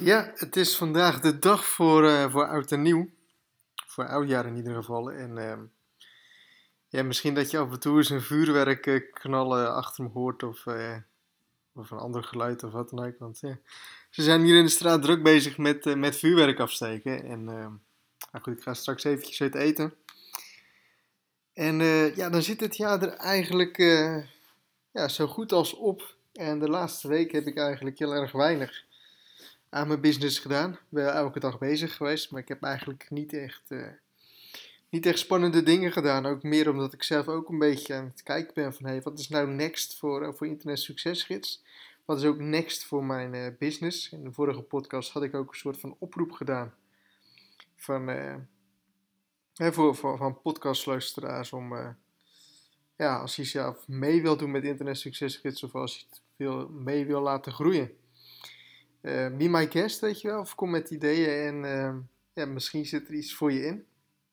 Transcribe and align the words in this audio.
Ja, 0.00 0.32
het 0.34 0.56
is 0.56 0.76
vandaag 0.76 1.20
de 1.20 1.38
dag 1.38 1.64
voor, 1.64 2.04
uh, 2.04 2.30
voor 2.30 2.46
oud 2.46 2.72
en 2.72 2.82
nieuw. 2.82 3.08
Voor 3.86 4.06
oudjaar 4.06 4.46
in 4.46 4.56
ieder 4.56 4.74
geval. 4.74 5.10
En 5.10 5.36
uh, 5.36 5.58
ja, 6.88 7.02
misschien 7.02 7.34
dat 7.34 7.50
je 7.50 7.58
af 7.58 7.72
en 7.72 7.80
toe 7.80 7.96
eens 7.96 8.10
een 8.10 8.22
vuurwerk 8.22 8.86
uh, 8.86 9.00
knallen 9.12 9.74
achter 9.74 10.04
me 10.04 10.10
hoort 10.10 10.42
of, 10.42 10.66
uh, 10.66 10.96
of 11.72 11.90
een 11.90 11.98
ander 11.98 12.24
geluid 12.24 12.62
of 12.62 12.72
wat 12.72 12.90
dan 12.90 13.06
ook. 13.06 13.18
Want 13.18 13.40
ja, 13.40 13.58
ze 14.10 14.22
zijn 14.22 14.42
hier 14.42 14.56
in 14.56 14.64
de 14.64 14.70
straat 14.70 15.02
druk 15.02 15.22
bezig 15.22 15.58
met, 15.58 15.96
met 15.96 16.16
vuurwerk 16.16 16.60
afsteken. 16.60 17.24
En 17.24 17.44
nou 17.44 18.42
goed, 18.42 18.56
ik 18.56 18.62
ga 18.62 18.74
straks 18.74 19.04
eventjes 19.04 19.40
uit 19.40 19.54
eten. 19.54 19.94
En 21.52 21.78
ja, 22.14 22.30
dan 22.30 22.42
zit 22.42 22.60
het 22.60 22.76
jaar 22.76 23.02
er 23.02 23.12
eigenlijk 23.12 23.76
ja, 24.90 25.08
zo 25.08 25.26
goed 25.26 25.52
als 25.52 25.74
op. 25.74 26.14
En 26.32 26.58
de 26.58 26.68
laatste 26.68 27.08
week 27.08 27.32
heb 27.32 27.46
ik 27.46 27.56
eigenlijk 27.56 27.98
heel 27.98 28.14
erg 28.14 28.32
weinig 28.32 28.88
aan 29.70 29.88
mijn 29.88 30.00
business 30.00 30.38
gedaan. 30.38 30.72
Ik 30.72 30.78
ben 30.88 31.12
elke 31.12 31.40
dag 31.40 31.58
bezig 31.58 31.96
geweest, 31.96 32.30
maar 32.30 32.40
ik 32.40 32.48
heb 32.48 32.62
eigenlijk 32.62 33.10
niet 33.10 33.32
echt, 33.32 33.62
uh, 33.68 33.86
niet 34.88 35.06
echt 35.06 35.18
spannende 35.18 35.62
dingen 35.62 35.92
gedaan. 35.92 36.26
Ook 36.26 36.42
meer 36.42 36.70
omdat 36.70 36.92
ik 36.92 37.02
zelf 37.02 37.28
ook 37.28 37.48
een 37.48 37.58
beetje 37.58 37.94
aan 37.94 38.04
het 38.04 38.22
kijken 38.22 38.54
ben 38.54 38.74
van 38.74 38.86
hey, 38.86 39.02
wat 39.02 39.18
is 39.18 39.28
nou 39.28 39.48
next 39.48 39.98
voor, 39.98 40.22
uh, 40.22 40.32
voor 40.32 40.46
Internet 40.46 40.78
Succesgids? 40.78 41.62
Wat 42.04 42.18
is 42.18 42.24
ook 42.24 42.38
next 42.38 42.84
voor 42.84 43.04
mijn 43.04 43.34
uh, 43.34 43.46
business? 43.58 44.12
In 44.12 44.24
de 44.24 44.32
vorige 44.32 44.62
podcast 44.62 45.12
had 45.12 45.22
ik 45.22 45.34
ook 45.34 45.50
een 45.50 45.58
soort 45.58 45.80
van 45.80 45.96
oproep 45.98 46.32
gedaan 46.32 46.74
van, 47.76 48.06
hè, 49.54 49.72
voor, 49.72 49.96
voor, 49.96 50.16
van 50.16 50.40
podcastluisteraars 50.40 51.52
om 51.52 51.96
ja, 52.96 53.18
als 53.18 53.36
je 53.36 53.44
zelf 53.44 53.88
mee 53.88 54.22
wil 54.22 54.36
doen 54.36 54.50
met 54.50 54.64
Internet 54.64 54.98
Succesgids 54.98 55.62
of 55.62 55.74
als 55.74 56.06
je 56.36 56.46
het 56.46 56.70
mee 56.70 57.06
wil 57.06 57.20
laten 57.20 57.52
groeien 57.52 57.99
be 59.00 59.48
my 59.48 59.70
guest, 59.70 60.00
weet 60.00 60.20
je 60.20 60.28
wel. 60.28 60.40
Of 60.40 60.54
kom 60.54 60.70
met 60.70 60.90
ideeën 60.90 61.46
en 61.46 61.64
uh, 61.64 61.94
ja, 62.32 62.46
misschien 62.46 62.86
zit 62.86 63.08
er 63.08 63.14
iets 63.14 63.34
voor 63.34 63.52
je 63.52 63.64
in. 63.64 63.84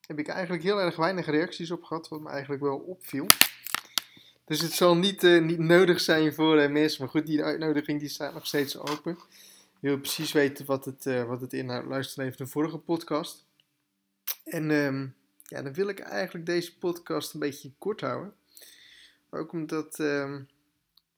Heb 0.06 0.18
ik 0.18 0.28
eigenlijk 0.28 0.62
heel 0.62 0.80
erg 0.80 0.96
weinig 0.96 1.26
reacties 1.26 1.70
op 1.70 1.82
gehad, 1.84 2.08
wat 2.08 2.20
me 2.20 2.28
eigenlijk 2.28 2.62
wel 2.62 2.78
opviel. 2.78 3.26
Dus 4.44 4.60
het 4.60 4.72
zal 4.72 4.96
niet, 4.96 5.22
uh, 5.22 5.42
niet 5.42 5.58
nodig 5.58 6.00
zijn 6.00 6.34
voor 6.34 6.70
mensen. 6.70 7.00
Maar 7.00 7.10
goed, 7.10 7.26
die 7.26 7.44
uitnodiging 7.44 8.00
die 8.00 8.08
staat 8.08 8.34
nog 8.34 8.46
steeds 8.46 8.78
open. 8.78 9.18
Je 9.80 9.88
wil 9.88 9.98
precies 9.98 10.32
weten 10.32 10.66
wat 10.66 10.84
het, 10.84 11.04
wat 11.04 11.40
het 11.40 11.52
inhoudt. 11.52 11.88
Luister 11.88 12.24
even 12.24 12.36
de 12.36 12.46
vorige 12.46 12.78
podcast. 12.78 13.46
En 14.44 14.70
um, 14.70 15.14
ja, 15.42 15.62
dan 15.62 15.72
wil 15.72 15.88
ik 15.88 15.98
eigenlijk 15.98 16.46
deze 16.46 16.78
podcast 16.78 17.34
een 17.34 17.40
beetje 17.40 17.72
kort 17.78 18.00
houden. 18.00 18.34
Ook 19.30 19.52
omdat, 19.52 19.98
um, 19.98 20.48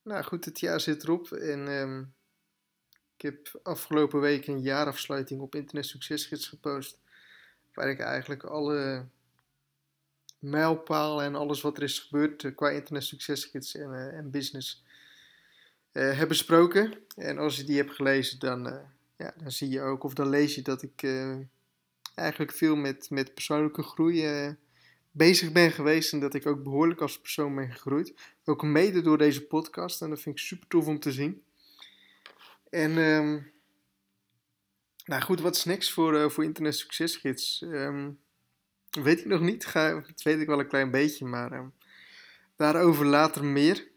nou 0.02 0.24
goed, 0.24 0.44
het 0.44 0.60
jaar 0.60 0.80
zit 0.80 1.02
erop. 1.02 1.32
En 1.32 1.68
um, 1.68 2.12
ik 3.20 3.26
heb 3.26 3.60
afgelopen 3.62 4.20
week 4.20 4.46
een 4.46 4.60
jaarafsluiting 4.60 5.40
op 5.40 5.54
Internet 5.54 5.86
Succesgids 5.86 6.48
gepost. 6.48 6.98
Waar 7.74 7.88
ik 7.88 8.00
eigenlijk 8.00 8.42
alle 8.42 9.06
mijlpalen 10.38 11.24
en 11.24 11.34
alles 11.34 11.60
wat 11.60 11.76
er 11.76 11.82
is 11.82 11.98
gebeurd 11.98 12.44
eh, 12.44 12.54
qua 12.54 12.70
Internet 12.70 13.04
Succesgids 13.04 13.74
en, 13.74 13.90
uh, 13.90 14.16
en 14.16 14.30
business 14.30 14.84
uh, 15.92 16.18
heb 16.18 16.28
besproken. 16.28 16.94
En 17.16 17.38
als 17.38 17.56
je 17.56 17.64
die 17.64 17.76
hebt 17.76 17.94
gelezen, 17.94 18.38
dan, 18.38 18.62
ja, 19.16 19.34
dan 19.36 19.50
zie 19.50 19.68
je 19.68 19.80
ook, 19.80 20.04
of 20.04 20.14
dan 20.14 20.28
lees 20.28 20.54
je 20.54 20.62
dat 20.62 20.82
ik 20.82 21.06
eigenlijk 22.14 22.52
veel 22.52 22.76
met, 22.76 23.10
met 23.10 23.34
persoonlijke 23.34 23.82
groei 23.82 24.56
bezig 25.10 25.52
ben 25.52 25.72
geweest. 25.72 26.12
En 26.12 26.20
dat 26.20 26.34
ik 26.34 26.46
ook 26.46 26.62
behoorlijk 26.62 27.00
als 27.00 27.20
persoon 27.20 27.54
ben 27.54 27.72
gegroeid. 27.72 28.14
Ook 28.44 28.62
mede 28.62 29.02
door 29.02 29.18
deze 29.18 29.46
podcast. 29.46 30.02
En 30.02 30.10
dat 30.10 30.20
vind 30.20 30.38
ik 30.38 30.42
super 30.44 30.68
tof 30.68 30.86
om 30.86 31.00
te 31.00 31.12
zien. 31.12 31.42
En 32.70 32.96
um, 32.96 33.52
nou 35.04 35.22
goed, 35.22 35.40
wat 35.40 35.56
is 35.56 35.64
next 35.64 35.92
voor, 35.92 36.14
uh, 36.14 36.28
voor 36.28 36.44
Internet 36.44 36.74
Succesgids? 36.76 37.60
Um, 37.60 38.18
weet 38.90 39.18
ik 39.18 39.26
nog 39.26 39.40
niet, 39.40 39.66
Ga, 39.66 39.94
dat 39.94 40.22
weet 40.22 40.40
ik 40.40 40.46
wel 40.46 40.60
een 40.60 40.68
klein 40.68 40.90
beetje, 40.90 41.24
maar 41.24 41.52
um, 41.52 41.72
daarover 42.56 43.06
later 43.06 43.44
meer. 43.44 43.88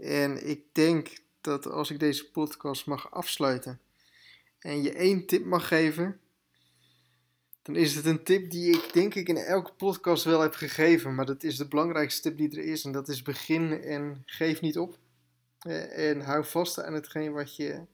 En 0.00 0.48
ik 0.48 0.64
denk 0.72 1.08
dat 1.40 1.66
als 1.66 1.90
ik 1.90 1.98
deze 1.98 2.30
podcast 2.30 2.86
mag 2.86 3.10
afsluiten 3.10 3.80
en 4.58 4.82
je 4.82 4.92
één 4.92 5.26
tip 5.26 5.44
mag 5.44 5.68
geven, 5.68 6.20
dan 7.62 7.76
is 7.76 7.94
het 7.94 8.04
een 8.04 8.22
tip 8.22 8.50
die 8.50 8.72
ik 8.72 8.92
denk 8.92 9.14
ik 9.14 9.28
in 9.28 9.36
elke 9.36 9.72
podcast 9.72 10.24
wel 10.24 10.40
heb 10.40 10.54
gegeven. 10.54 11.14
Maar 11.14 11.26
dat 11.26 11.42
is 11.42 11.56
de 11.56 11.68
belangrijkste 11.68 12.22
tip 12.22 12.36
die 12.36 12.50
er 12.50 12.64
is 12.64 12.84
en 12.84 12.92
dat 12.92 13.08
is 13.08 13.22
begin 13.22 13.82
en 13.82 14.22
geef 14.26 14.60
niet 14.60 14.78
op. 14.78 14.98
Uh, 15.66 16.08
en 16.10 16.20
hou 16.20 16.44
vast 16.44 16.82
aan 16.82 16.94
hetgeen 16.94 17.32
wat 17.32 17.56
je 17.56 17.86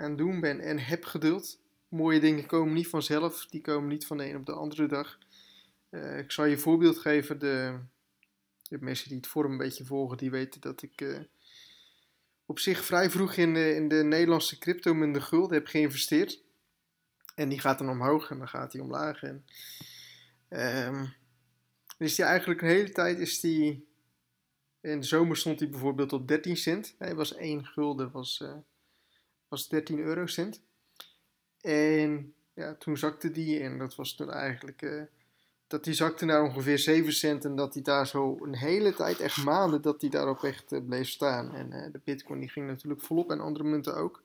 aan 0.00 0.16
doen 0.16 0.40
ben. 0.40 0.60
En 0.60 0.78
heb 0.78 1.04
geduld. 1.04 1.60
Mooie 1.88 2.20
dingen 2.20 2.46
komen 2.46 2.74
niet 2.74 2.88
vanzelf. 2.88 3.46
Die 3.46 3.60
komen 3.60 3.88
niet 3.88 4.06
van 4.06 4.16
de 4.16 4.28
een 4.28 4.36
op 4.36 4.46
de 4.46 4.52
andere 4.52 4.86
dag. 4.86 5.18
Uh, 5.90 6.18
ik 6.18 6.32
zal 6.32 6.44
je 6.44 6.52
een 6.52 6.60
voorbeeld 6.60 6.98
geven. 6.98 7.38
De, 7.38 7.78
de, 8.62 8.78
mensen 8.80 9.08
die 9.08 9.16
het 9.16 9.26
forum 9.26 9.50
een 9.50 9.58
beetje 9.58 9.84
volgen, 9.84 10.16
die 10.16 10.30
weten 10.30 10.60
dat 10.60 10.82
ik 10.82 11.00
uh, 11.00 11.18
op 12.46 12.58
zich 12.58 12.84
vrij 12.84 13.10
vroeg 13.10 13.34
in 13.34 13.54
de, 13.54 13.74
in 13.74 13.88
de 13.88 14.02
Nederlandse 14.04 14.58
crypto 14.58 15.02
in 15.02 15.12
de 15.12 15.20
guld 15.20 15.50
heb 15.50 15.66
geïnvesteerd. 15.66 16.42
En 17.34 17.48
die 17.48 17.60
gaat 17.60 17.78
dan 17.78 17.88
omhoog 17.88 18.30
en 18.30 18.38
dan 18.38 18.48
gaat 18.48 18.72
hij 18.72 18.82
omlaag. 18.82 19.22
En, 19.22 19.44
um, 20.48 21.14
is 21.98 22.14
die 22.14 22.24
eigenlijk 22.24 22.62
een 22.62 22.68
hele 22.68 22.92
tijd 22.92 23.18
is 23.18 23.40
die... 23.40 23.88
In 24.80 25.00
de 25.00 25.06
zomer 25.06 25.36
stond 25.36 25.60
hij 25.60 25.68
bijvoorbeeld 25.68 26.12
op 26.12 26.28
13 26.28 26.56
cent. 26.56 26.94
Hij 26.98 27.14
was 27.14 27.34
1 27.34 27.66
gulden, 27.66 28.10
was... 28.10 28.40
Uh, 28.42 28.56
was 29.50 29.68
13 29.68 29.98
eurocent. 29.98 30.60
En 31.60 32.34
ja, 32.54 32.74
toen 32.74 32.96
zakte 32.96 33.30
die 33.30 33.60
en 33.60 33.78
dat 33.78 33.94
was 33.94 34.14
toen 34.14 34.30
eigenlijk... 34.30 34.82
Uh, 34.82 35.02
dat 35.66 35.84
die 35.84 35.94
zakte 35.94 36.24
naar 36.24 36.42
ongeveer 36.42 36.78
7 36.78 37.12
cent 37.12 37.44
en 37.44 37.56
dat 37.56 37.72
die 37.72 37.82
daar 37.82 38.06
zo 38.06 38.38
een 38.40 38.56
hele 38.56 38.94
tijd, 38.94 39.20
echt 39.20 39.44
maanden, 39.44 39.82
dat 39.82 40.00
die 40.00 40.10
daarop 40.10 40.44
echt 40.44 40.72
uh, 40.72 40.80
bleef 40.86 41.08
staan. 41.08 41.54
En 41.54 41.72
uh, 41.72 41.92
de 41.92 42.00
bitcoin 42.04 42.40
die 42.40 42.48
ging 42.48 42.66
natuurlijk 42.66 43.00
volop 43.00 43.30
en 43.30 43.40
andere 43.40 43.64
munten 43.64 43.96
ook. 43.96 44.22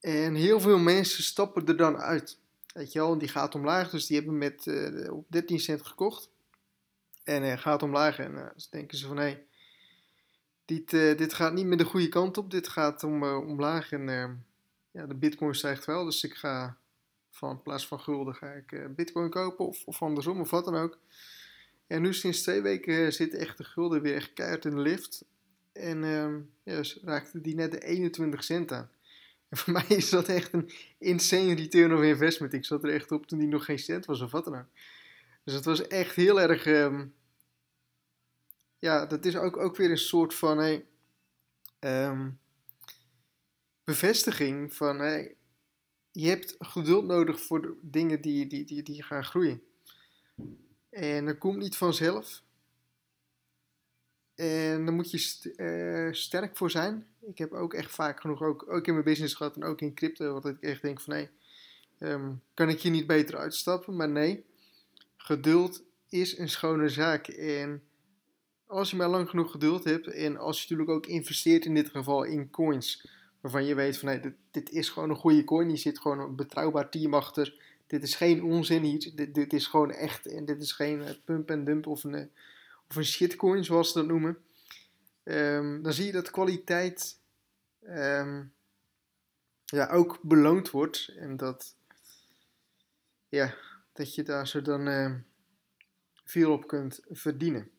En 0.00 0.34
heel 0.34 0.60
veel 0.60 0.78
mensen 0.78 1.22
stappen 1.24 1.66
er 1.66 1.76
dan 1.76 1.96
uit. 1.96 2.38
Weet 2.74 2.92
je 2.92 2.98
wel, 2.98 3.18
die 3.18 3.28
gaat 3.28 3.54
omlaag, 3.54 3.90
dus 3.90 4.06
die 4.06 4.16
hebben 4.16 4.38
met 4.38 4.66
op 5.10 5.24
13 5.28 5.60
cent 5.60 5.86
gekocht. 5.86 6.30
En 7.24 7.58
gaat 7.58 7.82
omlaag 7.82 8.18
en 8.18 8.34
dan 8.34 8.50
denken 8.70 8.98
ze 8.98 9.06
van 9.06 9.16
hé, 9.16 9.22
hey, 9.22 9.46
dit, 10.68 10.92
uh, 10.92 11.16
dit 11.16 11.34
gaat 11.34 11.52
niet 11.52 11.66
meer 11.66 11.76
de 11.76 11.84
goede 11.84 12.08
kant 12.08 12.38
op. 12.38 12.50
Dit 12.50 12.68
gaat 12.68 13.04
om, 13.04 13.22
uh, 13.22 13.48
omlaag. 13.48 13.92
En 13.92 14.08
uh, 14.08 14.30
ja, 14.90 15.06
de 15.06 15.14
bitcoin 15.14 15.54
stijgt 15.54 15.84
wel. 15.84 16.04
Dus 16.04 16.24
ik 16.24 16.34
ga 16.34 16.76
van 17.30 17.50
in 17.50 17.62
plaats 17.62 17.86
van 17.86 18.00
gulden 18.00 18.34
ga 18.34 18.46
ik 18.46 18.94
bitcoin 18.96 19.30
kopen. 19.30 19.66
Of, 19.66 19.84
of 19.84 20.02
andersom 20.02 20.40
of 20.40 20.50
wat 20.50 20.64
dan 20.64 20.76
ook. 20.76 20.98
En 21.86 22.02
nu 22.02 22.14
sinds 22.14 22.42
twee 22.42 22.60
weken 22.60 23.12
zit 23.12 23.34
echt 23.34 23.58
de 23.58 23.64
gulden 23.64 24.02
weer 24.02 24.14
echt 24.14 24.32
keihard 24.32 24.64
in 24.64 24.70
de 24.70 24.80
lift. 24.80 25.24
En 25.72 26.04
ehm, 26.04 26.40
ja, 26.62 26.82
raakte 27.02 27.40
die 27.40 27.54
net 27.54 27.70
de 27.70 27.80
21 27.80 28.44
cent 28.44 28.72
aan. 28.72 28.90
En 29.48 29.56
voor 29.56 29.72
mij 29.78 29.86
is 29.88 30.10
dat 30.10 30.28
echt 30.28 30.52
een 30.52 30.70
insane 30.98 31.54
return 31.54 31.94
of 31.94 32.02
investment. 32.02 32.52
Ik 32.52 32.64
zat 32.64 32.84
er 32.84 32.94
echt 32.94 33.12
op 33.12 33.26
toen 33.26 33.38
die 33.38 33.48
nog 33.48 33.64
geen 33.64 33.78
cent 33.78 34.04
was 34.04 34.20
of 34.20 34.30
wat 34.30 34.44
dan 34.44 34.58
ook. 34.58 34.68
Dus 35.44 35.54
het 35.54 35.64
was 35.64 35.86
echt 35.86 36.16
heel 36.16 36.40
erg... 36.40 36.66
Um, 36.66 37.16
ja, 38.78 39.06
dat 39.06 39.24
is 39.24 39.36
ook, 39.36 39.56
ook 39.56 39.76
weer 39.76 39.90
een 39.90 39.98
soort 39.98 40.34
van 40.34 40.58
hey, 40.58 40.86
um, 41.80 42.38
bevestiging 43.84 44.74
van 44.74 44.98
hey, 44.98 45.36
je 46.12 46.28
hebt 46.28 46.54
geduld 46.58 47.04
nodig 47.04 47.40
voor 47.40 47.62
de 47.62 47.78
dingen 47.80 48.20
die, 48.20 48.46
die, 48.46 48.64
die, 48.64 48.82
die 48.82 49.02
gaan 49.02 49.24
groeien. 49.24 49.62
En 50.90 51.26
dat 51.26 51.38
komt 51.38 51.56
niet 51.56 51.76
vanzelf. 51.76 52.42
En 54.34 54.84
daar 54.84 54.94
moet 54.94 55.10
je 55.10 55.52
uh, 55.56 56.14
sterk 56.14 56.56
voor 56.56 56.70
zijn. 56.70 57.06
Ik 57.20 57.38
heb 57.38 57.52
ook 57.52 57.74
echt 57.74 57.90
vaak 57.90 58.20
genoeg, 58.20 58.42
ook, 58.42 58.72
ook 58.72 58.86
in 58.86 58.92
mijn 58.92 59.04
business 59.04 59.34
gehad 59.34 59.56
en 59.56 59.64
ook 59.64 59.80
in 59.80 59.94
crypto, 59.94 60.32
wat 60.32 60.46
ik 60.46 60.60
echt 60.60 60.82
denk 60.82 61.00
van 61.00 61.14
nee, 61.14 61.28
um, 61.98 62.42
kan 62.54 62.68
ik 62.68 62.80
hier 62.80 62.90
niet 62.90 63.06
beter 63.06 63.36
uitstappen? 63.36 63.96
Maar 63.96 64.08
nee, 64.08 64.44
geduld 65.16 65.82
is 66.08 66.38
een 66.38 66.48
schone 66.48 66.88
zaak. 66.88 67.28
En 67.28 67.82
als 68.68 68.90
je 68.90 68.96
maar 68.96 69.08
lang 69.08 69.28
genoeg 69.28 69.50
geduld 69.50 69.84
hebt 69.84 70.06
en 70.06 70.36
als 70.36 70.56
je 70.56 70.62
natuurlijk 70.62 70.90
ook 70.90 71.06
investeert 71.06 71.64
in 71.64 71.74
dit 71.74 71.88
geval 71.88 72.22
in 72.22 72.50
coins, 72.50 73.08
waarvan 73.40 73.64
je 73.64 73.74
weet 73.74 73.98
van 73.98 74.08
hey, 74.08 74.20
dit, 74.20 74.34
dit 74.50 74.70
is 74.70 74.88
gewoon 74.88 75.10
een 75.10 75.16
goede 75.16 75.44
coin, 75.44 75.68
hier 75.68 75.78
zit 75.78 75.98
gewoon 75.98 76.20
een 76.20 76.36
betrouwbaar 76.36 76.90
team 76.90 77.14
achter, 77.14 77.62
dit 77.86 78.02
is 78.02 78.14
geen 78.14 78.42
onzin 78.42 78.82
hier, 78.82 79.32
dit, 79.32 79.52
is 79.52 79.66
gewoon 79.66 79.90
echt 79.90 80.26
en 80.26 80.44
dit 80.44 80.60
is 80.60 80.72
geen 80.72 80.98
uh, 80.98 81.10
pump 81.24 81.50
en 81.50 81.64
dump 81.64 81.86
of 81.86 82.04
een, 82.04 82.14
uh, 82.14 82.24
of 82.88 83.02
shitcoin 83.02 83.64
zoals 83.64 83.92
ze 83.92 83.98
dat 83.98 84.06
noemen, 84.06 84.38
um, 85.24 85.82
dan 85.82 85.92
zie 85.92 86.06
je 86.06 86.12
dat 86.12 86.30
kwaliteit 86.30 87.18
um, 87.86 88.52
ja, 89.64 89.88
ook 89.90 90.18
beloond 90.22 90.70
wordt 90.70 91.14
en 91.16 91.36
dat, 91.36 91.74
ja, 93.28 93.54
dat 93.92 94.14
je 94.14 94.22
daar 94.22 94.48
zo 94.48 94.62
dan 94.62 94.88
uh, 94.88 95.14
veel 96.24 96.52
op 96.52 96.66
kunt 96.66 97.00
verdienen. 97.08 97.70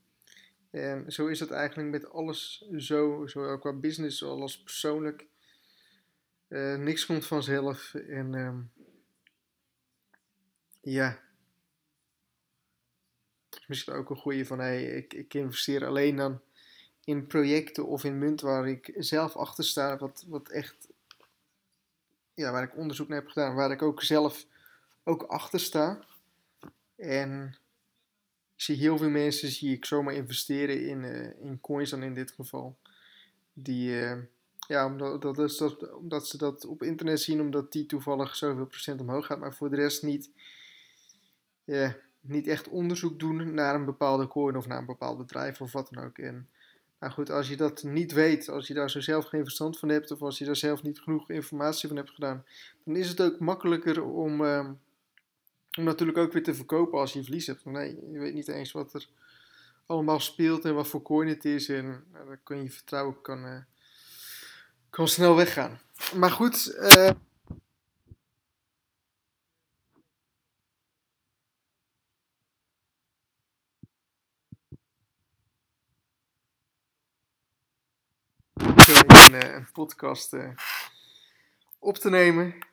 En 0.69 1.11
zo 1.11 1.27
is 1.27 1.39
het 1.39 1.51
eigenlijk 1.51 1.89
met 1.89 2.09
alles 2.09 2.69
zo, 2.77 3.27
zowel 3.27 3.59
qua 3.59 3.73
business 3.73 4.23
als 4.23 4.61
persoonlijk. 4.61 5.27
Uh, 6.47 6.75
niks 6.75 7.05
komt 7.05 7.25
vanzelf. 7.25 7.93
En 7.93 8.33
um, 8.33 8.71
ja. 10.81 11.19
Misschien 13.67 13.93
ook 13.93 14.09
een 14.09 14.15
goede 14.15 14.45
van 14.45 14.59
hey, 14.59 14.83
ik, 14.83 15.13
ik 15.13 15.33
investeer 15.33 15.85
alleen 15.85 16.15
dan 16.15 16.41
in 17.03 17.27
projecten 17.27 17.87
of 17.87 18.03
in 18.03 18.17
munt 18.17 18.41
waar 18.41 18.67
ik 18.67 18.93
zelf 18.97 19.35
achter 19.35 19.63
sta. 19.63 19.97
Wat, 19.97 20.25
wat 20.27 20.49
echt. 20.49 20.87
Ja, 22.33 22.51
waar 22.51 22.63
ik 22.63 22.77
onderzoek 22.77 23.07
naar 23.07 23.19
heb 23.19 23.29
gedaan. 23.29 23.55
Waar 23.55 23.71
ik 23.71 23.81
ook 23.81 24.03
zelf 24.03 24.45
ook 25.03 25.23
achter 25.23 25.59
sta. 25.59 25.99
En 26.95 27.57
ik 28.59 28.65
zie 28.65 28.75
heel 28.75 28.97
veel 28.97 29.09
mensen 29.09 29.49
zie 29.49 29.75
ik 29.75 29.85
zomaar 29.85 30.13
investeren 30.13 30.87
in, 30.87 31.03
uh, 31.03 31.43
in 31.45 31.59
coins 31.61 31.89
dan 31.89 32.03
in 32.03 32.13
dit 32.13 32.31
geval. 32.31 32.77
Die, 33.53 33.89
uh, 33.89 34.17
ja, 34.67 34.85
omdat, 34.85 35.21
dat 35.21 35.39
is 35.39 35.57
dat, 35.57 35.93
omdat 35.93 36.27
ze 36.27 36.37
dat 36.37 36.65
op 36.65 36.83
internet 36.83 37.21
zien, 37.21 37.41
omdat 37.41 37.71
die 37.71 37.85
toevallig 37.85 38.35
zoveel 38.35 38.65
procent 38.65 39.01
omhoog 39.01 39.25
gaat, 39.25 39.39
maar 39.39 39.53
voor 39.53 39.69
de 39.69 39.75
rest 39.75 40.03
niet, 40.03 40.29
ja, 41.63 41.95
niet 42.21 42.47
echt 42.47 42.67
onderzoek 42.67 43.19
doen 43.19 43.53
naar 43.53 43.75
een 43.75 43.85
bepaalde 43.85 44.27
coin 44.27 44.57
of 44.57 44.67
naar 44.67 44.79
een 44.79 44.85
bepaald 44.85 45.17
bedrijf 45.17 45.61
of 45.61 45.71
wat 45.71 45.89
dan 45.91 46.03
ook. 46.03 46.17
En 46.17 46.49
nou 46.99 47.13
goed, 47.13 47.29
als 47.29 47.49
je 47.49 47.57
dat 47.57 47.83
niet 47.83 48.11
weet, 48.11 48.49
als 48.49 48.67
je 48.67 48.73
daar 48.73 48.89
zo 48.89 48.99
zelf 48.99 49.25
geen 49.25 49.43
verstand 49.43 49.79
van 49.79 49.89
hebt 49.89 50.11
of 50.11 50.21
als 50.21 50.37
je 50.37 50.45
daar 50.45 50.55
zelf 50.55 50.83
niet 50.83 50.99
genoeg 50.99 51.29
informatie 51.29 51.87
van 51.87 51.97
hebt 51.97 52.09
gedaan, 52.09 52.45
dan 52.83 52.95
is 52.95 53.09
het 53.09 53.21
ook 53.21 53.39
makkelijker 53.39 54.03
om, 54.03 54.41
uh, 54.41 54.69
om 55.77 55.83
natuurlijk 55.83 56.17
ook 56.17 56.33
weer 56.33 56.43
te 56.43 56.53
verkopen 56.53 56.99
als 56.99 57.13
je 57.13 57.23
verlies 57.23 57.47
hebt. 57.47 57.65
Nee, 57.65 58.11
je 58.11 58.19
weet 58.19 58.33
niet 58.33 58.47
eens 58.47 58.71
wat 58.71 58.93
er 58.93 59.07
allemaal 59.85 60.19
speelt 60.19 60.65
en 60.65 60.75
wat 60.75 60.87
voor 60.87 61.01
coin 61.01 61.27
het 61.27 61.45
is. 61.45 61.69
En 61.69 62.05
nou, 62.13 62.27
dan 62.27 62.43
kun 62.43 62.63
je 62.63 62.71
vertrouwen 62.71 63.21
kan, 63.21 63.45
uh, 63.45 63.61
kan 64.89 65.07
snel 65.07 65.35
weggaan. 65.35 65.79
Maar 66.15 66.31
goed. 66.31 66.75
Uh, 66.79 67.09
een, 78.97 79.33
eh, 79.33 79.53
een 79.53 79.71
podcast 79.71 80.35
op 81.79 81.97
te 81.97 82.09
nemen 82.09 82.68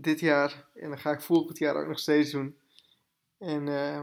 dit 0.00 0.20
jaar. 0.20 0.66
En 0.74 0.88
dan 0.88 0.98
ga 0.98 1.10
ik 1.10 1.20
volgend 1.20 1.58
jaar 1.58 1.76
ook 1.76 1.86
nog 1.86 1.98
steeds 1.98 2.30
doen. 2.30 2.56
En 3.38 3.66
uh, 3.66 4.02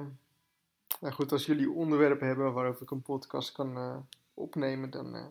nou 1.00 1.14
goed, 1.14 1.32
als 1.32 1.46
jullie 1.46 1.72
onderwerpen 1.72 2.28
hebben 2.28 2.54
waarover 2.54 2.82
ik 2.82 2.92
een 2.92 3.02
podcast 3.02 3.52
kan 3.52 3.78
uh, 3.78 3.98
opnemen, 4.34 4.90
dan, 4.90 5.16
uh, 5.16 5.26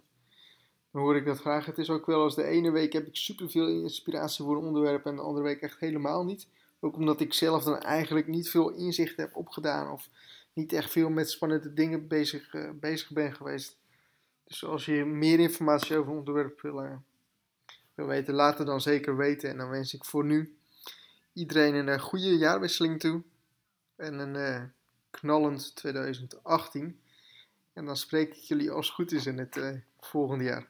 dan, 0.91 1.03
hoor 1.03 1.17
ik 1.17 1.25
dat 1.25 1.39
graag. 1.39 1.67
Het 1.67 1.79
is 1.79 1.91
ook 1.91 2.07
wel 2.07 2.23
als 2.23 2.35
de 2.35 2.45
ene 2.45 2.71
week 2.71 2.93
heb 2.93 3.07
ik 3.07 3.17
superveel 3.17 3.69
inspiratie 3.69 4.45
voor 4.45 4.57
een 4.57 4.65
onderwerp 4.65 5.07
en 5.07 5.17
de 5.17 5.23
andere 5.23 5.45
week 5.45 5.61
echt 5.61 5.81
helemaal 5.81 6.25
niet. 6.25 6.47
Ook 6.81 6.97
omdat 6.97 7.21
ik 7.21 7.35
zelf 7.35 7.65
dan 7.65 7.79
eigenlijk 7.79 8.27
niet 8.27 8.51
veel 8.51 8.71
inzicht 8.71 9.17
heb 9.17 9.37
opgedaan 9.37 9.91
of 9.91 10.09
niet 10.53 10.73
echt 10.73 10.91
veel 10.91 11.11
met 11.11 11.31
spannende 11.31 11.73
dingen 11.73 12.09
bezig, 12.09 12.55
bezig 12.75 13.11
ben 13.11 13.35
geweest. 13.35 13.79
Dus 14.45 14.65
als 14.65 14.85
je 14.85 15.05
meer 15.05 15.39
informatie 15.39 15.97
over 15.97 16.13
een 16.13 16.19
onderwerp 16.19 16.61
wil, 16.61 17.03
wil 18.05 18.15
weten, 18.15 18.35
laat 18.35 18.59
het 18.59 18.67
dan 18.67 18.81
zeker 18.81 19.17
weten. 19.17 19.51
En 19.51 19.57
dan 19.57 19.69
wens 19.69 19.95
ik 19.95 20.05
voor 20.05 20.25
nu 20.25 20.57
iedereen 21.33 21.75
een 21.75 22.01
goede 22.01 22.37
jaarwisseling 22.37 23.01
toe. 23.01 23.23
En 23.97 24.19
een 24.19 24.35
uh, 24.35 24.63
knallend 25.11 25.77
2018. 25.77 27.01
En 27.73 27.85
dan 27.85 27.97
spreek 27.97 28.35
ik 28.35 28.43
jullie 28.43 28.71
als 28.71 28.87
het 28.87 28.95
goed 28.95 29.13
is 29.13 29.27
in 29.27 29.39
het 29.39 29.57
uh, 29.57 29.77
volgende 30.01 30.45
jaar. 30.45 30.69